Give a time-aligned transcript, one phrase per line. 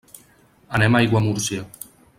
[0.79, 1.67] Anem a Aiguamúrcia.